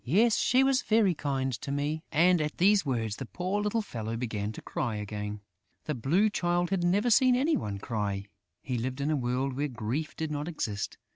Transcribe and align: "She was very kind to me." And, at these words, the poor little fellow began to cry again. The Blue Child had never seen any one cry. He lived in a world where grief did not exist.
"She 0.31 0.63
was 0.63 0.81
very 0.81 1.13
kind 1.13 1.53
to 1.61 1.71
me." 1.71 2.01
And, 2.11 2.41
at 2.41 2.57
these 2.57 2.83
words, 2.83 3.17
the 3.17 3.27
poor 3.27 3.61
little 3.61 3.83
fellow 3.83 4.17
began 4.17 4.51
to 4.53 4.61
cry 4.63 4.95
again. 4.95 5.41
The 5.85 5.93
Blue 5.93 6.27
Child 6.27 6.71
had 6.71 6.83
never 6.83 7.11
seen 7.11 7.35
any 7.35 7.55
one 7.55 7.77
cry. 7.77 8.25
He 8.63 8.79
lived 8.79 8.99
in 8.99 9.11
a 9.11 9.15
world 9.15 9.53
where 9.55 9.67
grief 9.67 10.15
did 10.15 10.31
not 10.31 10.47
exist. 10.47 10.97